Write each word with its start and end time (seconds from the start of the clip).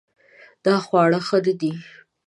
دا 0.65 0.75
خواړه 0.85 1.19
ښه 1.27 1.37
نه 1.45 1.53
دي 1.59 1.71